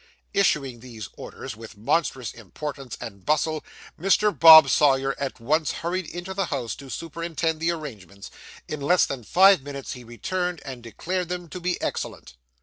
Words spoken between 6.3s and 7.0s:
the house to